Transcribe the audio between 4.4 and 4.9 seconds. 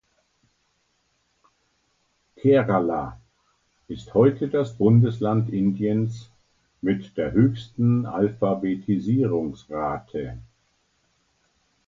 das